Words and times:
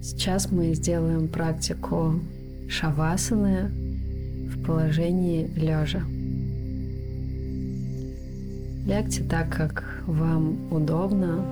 Сейчас 0.00 0.52
мы 0.52 0.74
сделаем 0.74 1.28
практику 1.28 2.20
шавасаны 2.68 3.68
в 4.48 4.64
положении 4.64 5.50
лежа. 5.56 6.02
Лягте 8.86 9.24
так, 9.24 9.50
как 9.50 10.02
вам 10.06 10.72
удобно. 10.72 11.44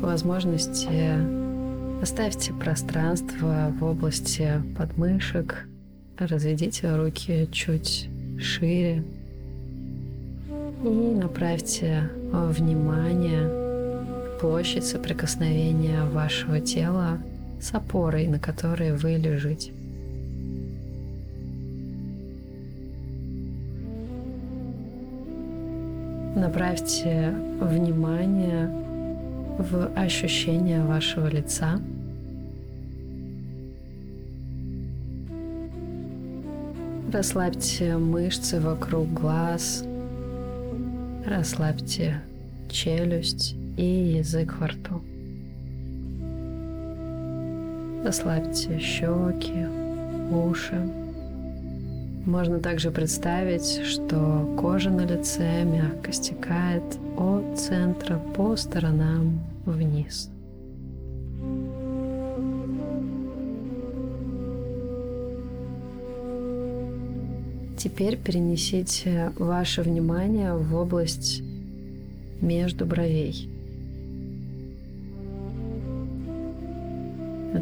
По 0.00 0.08
возможности 0.08 2.02
оставьте 2.02 2.52
пространство 2.52 3.72
в 3.78 3.84
области 3.84 4.60
подмышек, 4.76 5.66
разведите 6.18 6.94
руки 6.94 7.48
чуть 7.52 8.08
шире 8.38 9.04
и 10.84 10.88
направьте 10.88 12.10
внимание 12.32 13.67
площадь 14.40 14.84
соприкосновения 14.84 16.04
вашего 16.04 16.60
тела 16.60 17.18
с 17.60 17.74
опорой, 17.74 18.26
на 18.28 18.38
которой 18.38 18.92
вы 18.96 19.16
лежите. 19.16 19.72
Направьте 26.36 27.34
внимание 27.60 28.68
в 29.58 29.90
ощущение 29.96 30.82
вашего 30.84 31.26
лица. 31.26 31.80
Расслабьте 37.12 37.96
мышцы 37.96 38.60
вокруг 38.60 39.12
глаз, 39.12 39.84
расслабьте 41.26 42.20
челюсть 42.68 43.56
и 43.78 44.18
язык 44.18 44.54
во 44.58 44.66
рту. 44.66 45.00
Расслабьте 48.04 48.78
щеки, 48.78 49.66
уши. 50.30 50.76
Можно 52.26 52.58
также 52.58 52.90
представить, 52.90 53.82
что 53.84 54.54
кожа 54.58 54.90
на 54.90 55.06
лице 55.06 55.64
мягко 55.64 56.12
стекает 56.12 56.82
от 57.16 57.58
центра 57.58 58.18
по 58.36 58.56
сторонам 58.56 59.40
вниз. 59.64 60.30
Теперь 67.78 68.16
перенесите 68.16 69.32
ваше 69.38 69.82
внимание 69.82 70.52
в 70.54 70.74
область 70.74 71.42
между 72.40 72.84
бровей. 72.84 73.48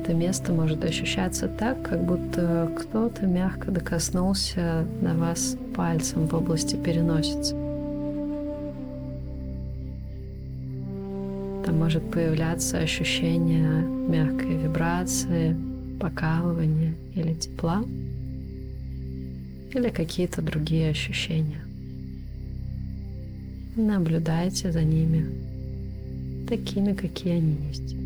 Это 0.07 0.15
место 0.15 0.53
может 0.53 0.85
ощущаться 0.85 1.49
так, 1.49 1.83
как 1.83 2.05
будто 2.05 2.71
кто-то 2.79 3.27
мягко 3.27 3.73
докоснулся 3.73 4.87
на 5.01 5.17
вас 5.17 5.57
пальцем 5.75 6.29
в 6.29 6.35
области 6.35 6.77
переносицы. 6.77 7.57
Там 11.65 11.77
может 11.77 12.09
появляться 12.09 12.79
ощущение 12.79 13.83
мягкой 13.83 14.57
вибрации, 14.59 15.57
покалывания 15.99 16.95
или 17.17 17.35
тепла, 17.35 17.83
или 19.75 19.89
какие-то 19.89 20.41
другие 20.41 20.91
ощущения. 20.91 21.65
Наблюдайте 23.75 24.71
за 24.71 24.85
ними 24.85 25.27
такими, 26.49 26.93
какие 26.93 27.39
они 27.39 27.57
есть. 27.71 28.06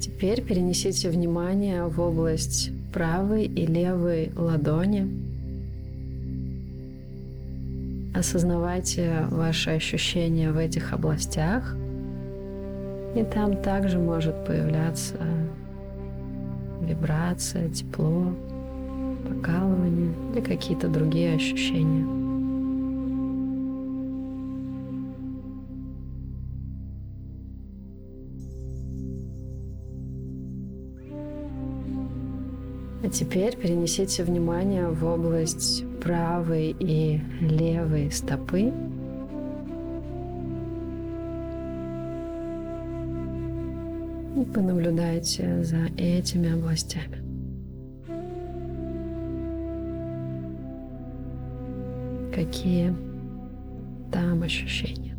Теперь 0.00 0.40
перенесите 0.40 1.10
внимание 1.10 1.84
в 1.84 2.00
область 2.00 2.70
правой 2.90 3.44
и 3.44 3.66
левой 3.66 4.32
ладони. 4.34 5.06
Осознавайте 8.14 9.26
ваши 9.30 9.70
ощущения 9.70 10.52
в 10.52 10.56
этих 10.56 10.94
областях. 10.94 11.76
И 13.14 13.22
там 13.24 13.58
также 13.58 13.98
может 13.98 14.46
появляться 14.46 15.18
вибрация, 16.80 17.68
тепло, 17.68 18.32
покалывание 19.28 20.14
или 20.32 20.40
какие-то 20.40 20.88
другие 20.88 21.34
ощущения. 21.34 22.19
Теперь 33.12 33.56
перенесите 33.56 34.24
внимание 34.24 34.88
в 34.88 35.04
область 35.04 35.84
правой 36.00 36.74
и 36.78 37.20
левой 37.40 38.10
стопы. 38.10 38.72
И 44.36 44.44
понаблюдайте 44.54 45.62
за 45.64 45.86
этими 45.98 46.52
областями. 46.52 47.18
Какие 52.32 52.94
там 54.12 54.42
ощущения? 54.42 55.09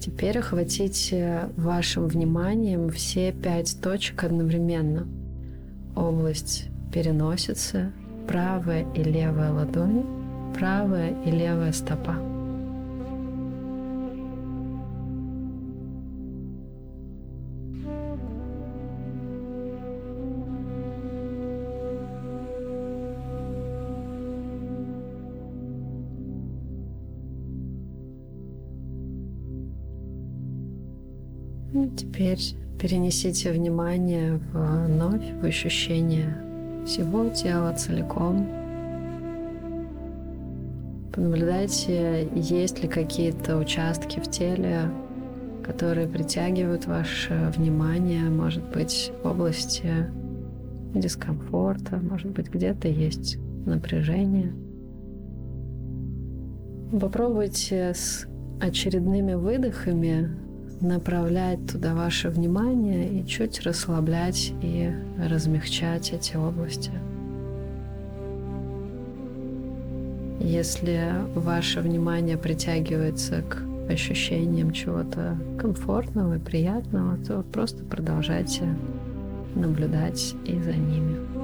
Теперь 0.00 0.38
охватите 0.38 1.50
вашим 1.58 2.06
вниманием 2.06 2.88
все 2.88 3.32
пять 3.32 3.76
точек 3.82 4.24
одновременно. 4.24 5.06
Область 5.94 6.68
переносицы, 6.90 7.92
правая 8.26 8.86
и 8.94 9.02
левая 9.02 9.52
ладонь, 9.52 10.06
правая 10.54 11.14
и 11.26 11.30
левая 11.30 11.72
стопа. 11.72 12.29
Теперь 31.88 32.40
перенесите 32.78 33.52
внимание 33.52 34.40
вновь 34.52 35.32
в 35.40 35.44
ощущение 35.44 36.36
всего 36.86 37.28
тела 37.28 37.72
целиком. 37.74 38.46
Понаблюдайте, 41.12 42.28
есть 42.34 42.82
ли 42.82 42.88
какие-то 42.88 43.56
участки 43.58 44.20
в 44.20 44.30
теле, 44.30 44.90
которые 45.64 46.08
притягивают 46.08 46.86
ваше 46.86 47.52
внимание, 47.56 48.22
может 48.30 48.64
быть, 48.72 49.12
в 49.22 49.26
области 49.26 50.10
дискомфорта, 50.94 51.96
может 51.98 52.30
быть, 52.30 52.48
где-то 52.48 52.88
есть 52.88 53.38
напряжение. 53.66 54.52
Попробуйте 56.98 57.92
с 57.94 58.26
очередными 58.60 59.34
выдохами 59.34 60.30
направлять 60.80 61.66
туда 61.66 61.94
ваше 61.94 62.28
внимание 62.28 63.20
и 63.20 63.26
чуть 63.26 63.60
расслаблять 63.62 64.52
и 64.62 64.90
размягчать 65.18 66.12
эти 66.12 66.36
области. 66.36 66.90
Если 70.40 71.12
ваше 71.34 71.80
внимание 71.80 72.38
притягивается 72.38 73.42
к 73.42 73.58
ощущениям 73.90 74.72
чего-то 74.72 75.36
комфортного 75.58 76.36
и 76.36 76.38
приятного, 76.38 77.18
то 77.18 77.44
просто 77.52 77.84
продолжайте 77.84 78.62
наблюдать 79.54 80.34
и 80.46 80.58
за 80.60 80.72
ними. 80.72 81.39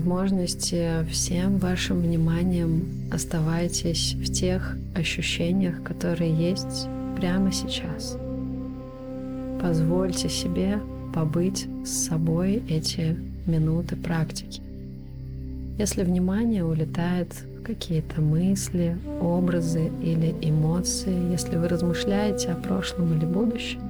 Возможности 0.00 1.04
всем 1.10 1.58
вашим 1.58 2.00
вниманием 2.00 2.86
оставайтесь 3.12 4.14
в 4.14 4.32
тех 4.32 4.78
ощущениях, 4.94 5.82
которые 5.82 6.32
есть 6.32 6.88
прямо 7.18 7.52
сейчас. 7.52 8.16
Позвольте 9.60 10.30
себе 10.30 10.80
побыть 11.14 11.66
с 11.84 12.06
собой 12.06 12.62
эти 12.66 13.14
минуты 13.46 13.94
практики. 13.96 14.62
Если 15.78 16.02
внимание 16.02 16.64
улетает 16.64 17.34
в 17.58 17.62
какие-то 17.62 18.22
мысли, 18.22 18.96
образы 19.20 19.90
или 20.02 20.34
эмоции, 20.40 21.30
если 21.30 21.56
вы 21.56 21.68
размышляете 21.68 22.52
о 22.52 22.56
прошлом 22.56 23.18
или 23.18 23.26
будущем, 23.26 23.80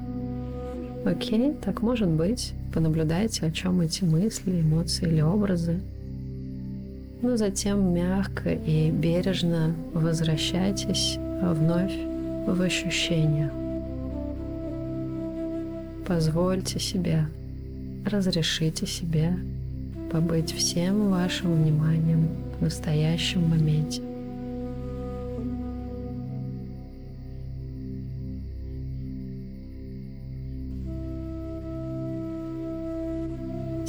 окей, 1.04 1.54
так 1.64 1.82
может 1.82 2.08
быть, 2.08 2.52
понаблюдайте, 2.74 3.46
о 3.46 3.52
чем 3.52 3.80
эти 3.80 4.02
мысли, 4.02 4.60
эмоции 4.60 5.06
или 5.06 5.20
образы, 5.20 5.78
но 7.22 7.36
затем 7.36 7.92
мягко 7.92 8.50
и 8.50 8.90
бережно 8.90 9.74
возвращайтесь 9.92 11.18
вновь 11.42 11.94
в 12.46 12.60
ощущения. 12.60 13.52
Позвольте 16.06 16.80
себе, 16.80 17.26
разрешите 18.04 18.86
себе 18.86 19.38
побыть 20.10 20.52
всем 20.52 21.10
вашим 21.10 21.62
вниманием 21.62 22.28
в 22.58 22.62
настоящем 22.62 23.48
моменте. 23.48 24.09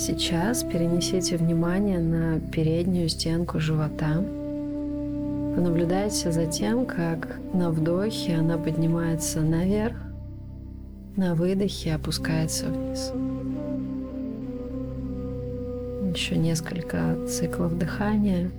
Сейчас 0.04 0.64
перенесите 0.64 1.38
внимание 1.38 2.00
на 2.00 2.40
переднюю 2.40 3.08
стенку 3.08 3.60
живота. 3.60 4.16
Понаблюдайте 5.56 6.32
за 6.32 6.48
тем, 6.48 6.88
как 6.88 7.38
на 7.54 7.70
вдохе 7.70 8.38
она 8.38 8.58
поднимается 8.58 9.42
наверх, 9.42 9.96
на 11.16 11.36
выдохе 11.36 11.94
опускается 11.94 12.66
вниз. 12.66 13.12
Еще 16.16 16.36
несколько 16.36 17.16
циклов 17.28 17.78
дыхания. 17.78 18.50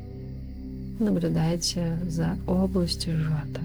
Наблюдайте 1.00 1.98
за 2.08 2.36
областью 2.46 3.18
живота. 3.18 3.62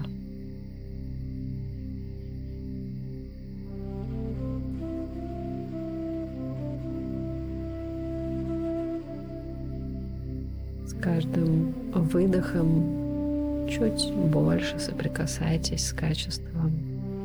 Каждым 10.98 11.74
выдохом 11.92 13.68
чуть 13.68 14.12
больше 14.12 14.78
соприкасайтесь 14.78 15.88
с 15.88 15.92
качеством 15.92 16.72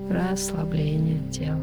расслабления 0.09 1.19
тела. 1.31 1.59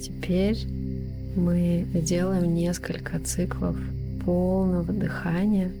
Теперь 0.00 0.58
мы 1.36 1.86
делаем 1.94 2.54
несколько 2.54 3.18
циклов 3.18 3.76
полного 4.24 4.92
дыхания. 4.92 5.72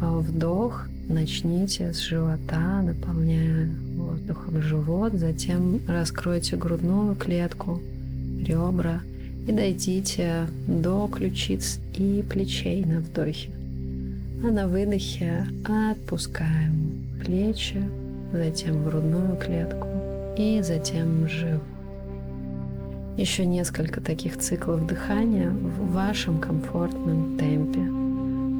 А 0.00 0.18
вдох 0.18 0.86
начните 1.08 1.92
с 1.92 2.00
живота, 2.00 2.82
наполняя 2.82 3.68
воздухом 3.96 4.62
живот, 4.62 5.12
затем 5.14 5.80
раскройте 5.86 6.56
грудную 6.56 7.14
клетку, 7.14 7.80
ребра 8.40 9.00
и 9.46 9.52
дойдите 9.52 10.46
до 10.66 11.08
ключиц 11.12 11.78
и 11.94 12.24
плечей 12.28 12.84
на 12.84 13.00
вдохе. 13.00 13.50
А 14.42 14.50
на 14.50 14.68
выдохе 14.68 15.46
отпускаем 15.64 17.06
плечи, 17.24 17.82
затем 18.32 18.84
грудную 18.84 19.36
клетку 19.36 19.88
и 20.36 20.60
затем 20.62 21.28
живот. 21.28 21.62
Еще 23.16 23.46
несколько 23.46 24.02
таких 24.02 24.36
циклов 24.36 24.86
дыхания 24.86 25.48
в 25.48 25.92
вашем 25.92 26.38
комфортном 26.38 27.38
темпе. 27.38 27.95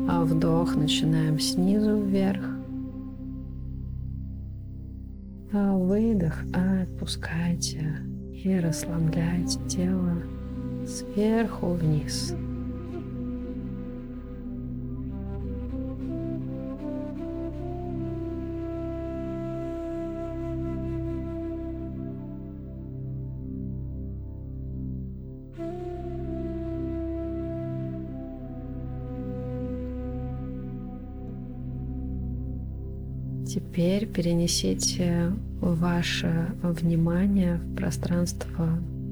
А 0.09 0.25
вдох 0.25 0.77
начинаем 0.77 1.41
снизу 1.41 1.97
вверх. 2.01 2.45
А 5.53 5.77
выдох 5.77 6.45
отпускайте 6.53 8.01
и 8.33 8.61
расслабляйте 8.61 9.59
тело 9.69 10.23
сверху 10.87 11.73
вниз. 11.73 12.35
Теперь 33.57 34.07
перенесите 34.07 35.33
ваше 35.63 36.53
внимание 36.63 37.57
в 37.57 37.75
пространство 37.75 38.69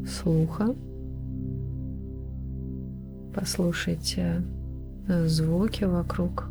слуха. 0.06 0.74
Послушайте 3.34 4.42
звуки 5.08 5.84
вокруг. 5.84 6.50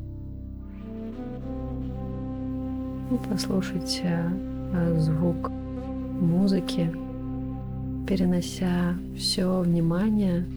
Послушайте 3.30 4.24
звук 4.98 5.52
музыки, 6.20 6.92
перенося 8.08 8.96
все 9.16 9.62
внимание 9.62 10.48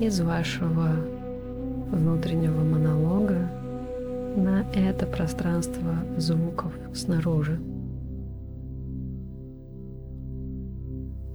из 0.00 0.18
вашего 0.22 0.88
внутреннего 1.90 2.64
монолога 2.64 3.46
на 4.36 4.64
это 4.74 5.06
пространство 5.06 5.94
звуков 6.16 6.72
снаружи. 6.94 7.58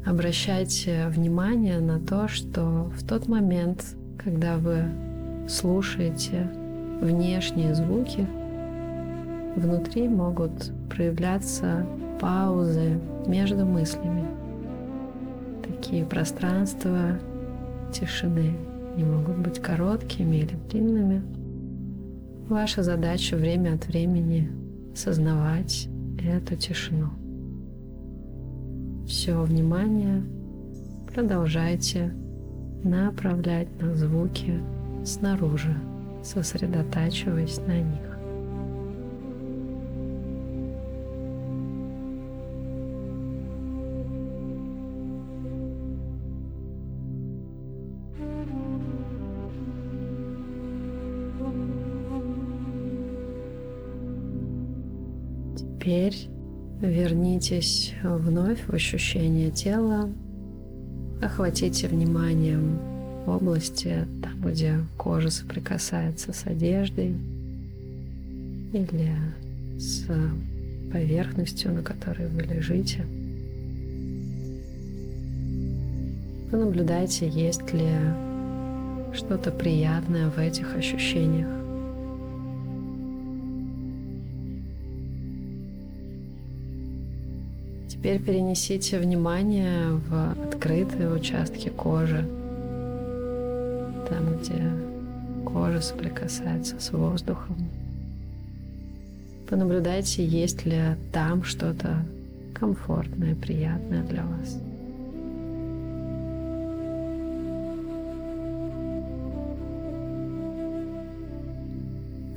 Обращайте 0.06 1.08
внимание 1.08 1.80
на 1.80 2.00
то, 2.00 2.28
что 2.28 2.92
в 2.96 3.06
тот 3.06 3.28
момент, 3.28 3.96
когда 4.18 4.58
вы 4.58 4.86
слушаете 5.48 6.50
внешние 7.02 7.76
звуки, 7.76 8.28
внутри 9.56 10.08
могут 10.08 10.72
проявляться 10.90 11.86
паузы 12.20 13.00
между 13.26 13.66
мыслями. 13.66 14.26
Такие 15.68 16.06
пространства 16.06 17.20
тишины 17.92 18.56
не 18.96 19.04
могут 19.04 19.38
быть 19.38 19.60
короткими 19.60 20.38
или 20.38 20.56
длинными– 20.70 21.22
Ваша 22.52 22.84
задача 22.84 23.38
время 23.38 23.76
от 23.76 23.88
времени 23.88 24.52
сознавать 24.94 25.88
эту 26.22 26.58
тишину. 26.58 27.08
Все 29.08 29.42
внимание 29.42 30.22
продолжайте 31.14 32.14
направлять 32.84 33.70
на 33.82 33.96
звуки 33.96 34.60
снаружи, 35.06 35.74
сосредотачиваясь 36.26 37.60
на 37.60 37.80
них. 37.80 38.11
Теперь 55.82 56.28
вернитесь 56.80 57.94
вновь 58.04 58.60
в 58.68 58.72
ощущение 58.72 59.50
тела, 59.50 60.12
охватите 61.24 61.88
вниманием 61.88 62.78
области, 63.26 64.06
там, 64.22 64.40
где 64.48 64.76
кожа 64.96 65.32
соприкасается 65.32 66.34
с 66.34 66.46
одеждой 66.46 67.16
или 68.74 69.16
с 69.80 70.06
поверхностью, 70.94 71.74
на 71.74 71.82
которой 71.82 72.28
вы 72.28 72.44
лежите. 72.44 73.04
Понаблюдайте, 76.52 77.28
есть 77.28 77.74
ли 77.74 77.90
что-то 79.16 79.50
приятное 79.50 80.30
в 80.30 80.38
этих 80.38 80.76
ощущениях. 80.76 81.61
Теперь 88.02 88.20
перенесите 88.20 88.98
внимание 88.98 89.92
в 89.92 90.32
открытые 90.48 91.14
участки 91.14 91.70
кожи, 91.70 92.28
там, 94.10 94.40
где 94.42 94.60
кожа 95.46 95.82
соприкасается 95.82 96.80
с 96.80 96.92
воздухом. 96.92 97.58
Понаблюдайте, 99.48 100.26
есть 100.26 100.66
ли 100.66 100.82
там 101.14 101.44
что-то 101.44 102.04
комфортное, 102.56 103.36
приятное 103.36 104.02
для 104.02 104.24
вас. 104.24 104.60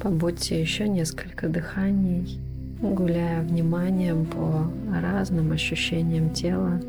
Побудьте 0.02 0.60
еще 0.60 0.86
несколько 0.86 1.48
дыханий, 1.48 2.38
гуляя 2.80 3.42
вниманием 3.42 4.26
по 4.26 4.66
разным 5.00 5.52
ощущениям 5.52 6.30
тела, 6.30 6.80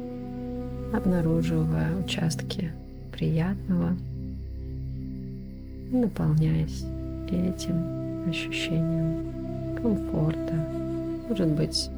обнаруживая 0.94 1.96
участки 1.98 2.72
приятного, 3.12 3.96
наполняясь 5.92 6.86
этим 7.27 8.30
ощущением 8.30 9.75
комфорта, 9.82 10.56
может 11.30 11.48
быть, 11.48 11.89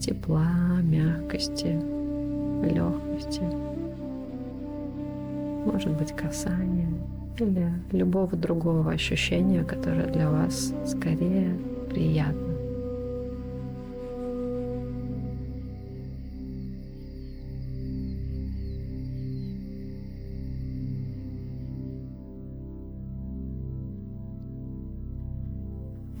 тепла, 0.00 0.80
мягкости, 0.82 1.78
легкости, 2.64 3.42
может 5.64 5.92
быть, 5.98 6.12
касания 6.12 6.88
или 7.38 7.72
любого 7.92 8.36
другого 8.36 8.90
ощущения, 8.90 9.62
которое 9.64 10.06
для 10.06 10.30
вас 10.30 10.72
скорее 10.86 11.56
приятно. 11.90 12.47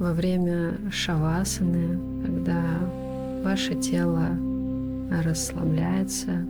Во 0.08 0.14
время 0.14 0.72
шавасаны, 0.90 1.98
когда 2.24 2.62
ваше 3.44 3.74
тело 3.74 4.28
расслабляется, 5.22 6.46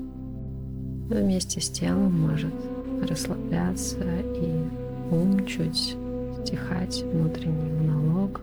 вместе 1.11 1.61
с 1.61 1.69
телом 1.69 2.21
может 2.21 2.55
расслабляться 3.03 3.99
и 4.37 4.65
ум 5.11 5.45
чуть 5.45 5.97
стихать, 6.41 7.03
внутренний 7.03 7.73
монолог. 7.73 8.43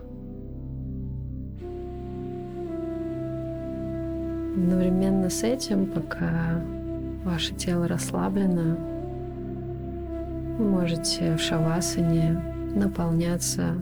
Одновременно 4.54 5.30
с 5.30 5.42
этим, 5.42 5.86
пока 5.86 6.62
ваше 7.24 7.54
тело 7.54 7.88
расслаблено, 7.88 8.76
вы 10.58 10.68
можете 10.68 11.36
в 11.36 11.40
шавасане 11.40 12.38
наполняться 12.74 13.76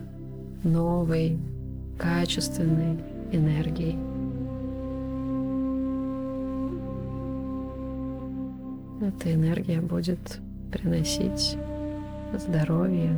новой, 0.65 1.39
качественной 1.99 2.99
энергией. 3.33 3.99
Эта 9.01 9.35
энергия 9.35 9.81
будет 9.81 10.41
приносить 10.73 11.57
здоровье, 12.39 13.15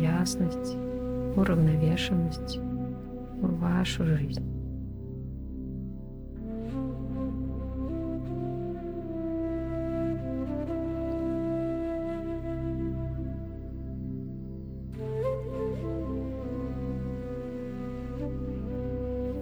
ясность, 0.00 0.76
уравновешенность 1.36 2.58
в 3.40 3.58
вашу 3.58 4.04
жизнь. 4.06 4.53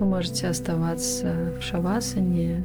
Вы 0.03 0.09
можете 0.09 0.49
оставаться 0.49 1.53
в 1.61 1.63
шавасане 1.63 2.65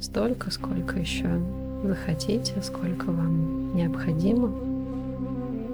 столько, 0.00 0.52
сколько 0.52 0.96
еще 0.96 1.42
захотите, 1.82 2.62
сколько 2.62 3.06
вам 3.06 3.74
необходимо. 3.74 4.54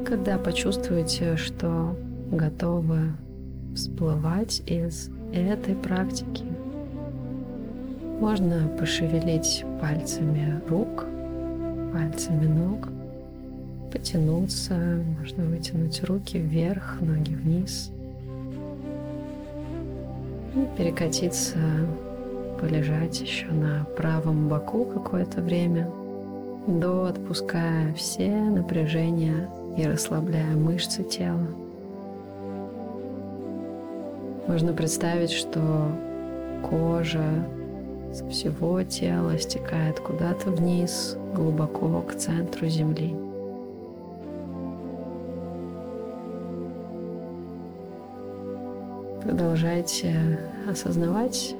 Когда 0.06 0.38
почувствуете, 0.38 1.36
что 1.36 1.94
готовы 2.30 3.12
всплывать 3.74 4.62
из 4.64 5.10
этой 5.34 5.74
практики, 5.74 6.46
можно 8.18 8.66
пошевелить 8.78 9.66
пальцами 9.82 10.62
рук, 10.66 11.04
пальцами 11.92 12.46
ног, 12.46 12.88
потянуться, 13.92 14.78
можно 15.20 15.44
вытянуть 15.44 16.02
руки 16.04 16.38
вверх, 16.38 17.02
ноги 17.02 17.34
вниз 17.34 17.90
перекатиться 20.76 21.58
полежать 22.60 23.20
еще 23.20 23.46
на 23.46 23.84
правом 23.96 24.48
боку 24.48 24.84
какое-то 24.84 25.42
время, 25.42 25.90
до 26.66 27.06
отпуская 27.06 27.92
все 27.94 28.30
напряжения 28.30 29.50
и 29.76 29.86
расслабляя 29.86 30.54
мышцы 30.54 31.02
тела. 31.02 31.46
Можно 34.46 34.72
представить, 34.72 35.32
что 35.32 35.60
кожа 36.62 37.46
со 38.12 38.26
всего 38.28 38.82
тела 38.82 39.38
стекает 39.38 39.98
куда-то 40.00 40.50
вниз, 40.50 41.16
глубоко 41.34 42.00
к 42.02 42.14
центру 42.14 42.68
земли. 42.68 43.16
Продолжайте 49.24 50.38
осознавать 50.70 51.56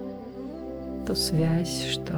ту 1.06 1.14
связь, 1.14 1.87
что 1.87 2.12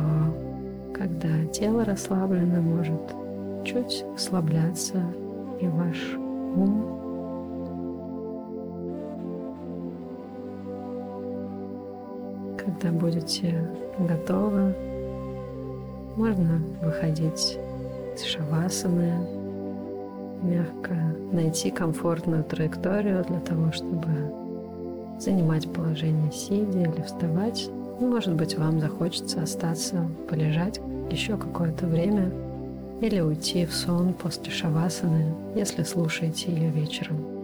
когда 0.93 1.45
тело 1.53 1.85
расслаблено, 1.85 2.61
может 2.61 3.01
чуть 3.65 4.05
ослабляться 4.17 5.01
и 5.61 5.69
ваш 5.69 6.17
ум. 6.17 6.85
Когда 12.59 12.91
будете 12.91 13.71
готовы, 14.01 14.75
можно 16.17 16.61
выходить 16.83 17.57
из 18.17 18.25
шавасаны, 18.25 19.13
мягко 20.43 20.95
найти 21.31 21.71
комфортную 21.71 22.43
траекторию 22.43 23.25
для 23.29 23.39
того, 23.39 23.71
чтобы 23.71 24.46
занимать 25.19 25.73
положение 25.73 26.33
сидя 26.33 26.81
или 26.81 27.03
вставать 27.03 27.69
может 28.01 28.35
быть, 28.35 28.59
вам 28.59 28.79
захочется 28.81 29.43
остаться, 29.43 30.07
полежать 30.29 30.81
еще 31.11 31.39
какое-то 31.39 31.87
время 31.87 32.31
или 33.01 33.21
уйти 33.21 33.65
в 33.65 33.75
сон 33.75 34.13
после 34.13 34.51
шавасаны, 34.51 35.35
если 35.55 35.83
слушаете 35.83 36.53
ее 36.53 36.71
вечером. 36.71 37.36